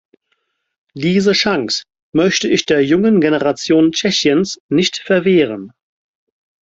Diese 0.95 1.33
Chance 1.33 1.83
möchte 2.11 2.49
ich 2.49 2.65
der 2.65 2.83
jungen 2.83 3.21
Generation 3.21 3.91
Tschechiens 3.91 4.59
nicht 4.67 4.97
verwehren. 4.97 5.73